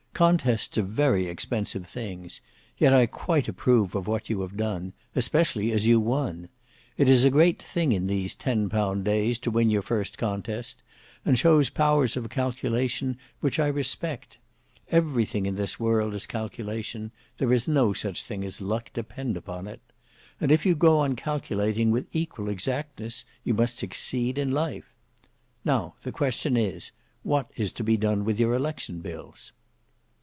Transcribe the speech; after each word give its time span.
Contests 0.13 0.77
are 0.77 0.83
very 0.83 1.25
expensive 1.25 1.87
things, 1.87 2.41
yet 2.77 2.93
I 2.93 3.07
quite 3.07 3.47
approve 3.47 3.95
of 3.95 4.05
what 4.05 4.29
you 4.29 4.41
have 4.41 4.55
done, 4.55 4.93
especially 5.15 5.71
as 5.71 5.87
you 5.87 5.99
won. 5.99 6.47
It 6.95 7.09
is 7.09 7.25
a 7.25 7.31
great 7.31 7.59
thing 7.59 7.91
in 7.91 8.05
these 8.05 8.35
ten 8.35 8.69
pound 8.69 9.03
days 9.03 9.39
to 9.39 9.49
win 9.49 9.71
your 9.71 9.81
first 9.81 10.19
contest, 10.19 10.83
and 11.25 11.39
shows 11.39 11.71
powers 11.71 12.15
of 12.15 12.29
calculation 12.29 13.17
which 13.39 13.57
I 13.59 13.65
respect. 13.65 14.37
Everything 14.91 15.47
in 15.47 15.55
this 15.55 15.79
world 15.79 16.13
is 16.13 16.27
calculation; 16.27 17.11
there 17.39 17.51
is 17.51 17.67
no 17.67 17.91
such 17.91 18.21
thing 18.21 18.43
as 18.43 18.61
luck, 18.61 18.93
depend 18.93 19.35
upon 19.37 19.65
it; 19.65 19.81
and 20.39 20.51
if 20.51 20.67
you 20.67 20.75
go 20.75 20.99
on 20.99 21.15
calculating 21.15 21.89
with 21.89 22.05
equal 22.15 22.47
exactness, 22.47 23.25
you 23.43 23.55
must 23.55 23.79
succeed 23.79 24.37
in 24.37 24.51
life. 24.51 24.93
Now 25.65 25.95
the 26.03 26.11
question 26.11 26.57
is, 26.57 26.91
what 27.23 27.49
is 27.55 27.71
to 27.73 27.83
be 27.83 27.97
done 27.97 28.23
with 28.23 28.39
your 28.39 28.53
election 28.53 28.99
bills?" 28.99 29.51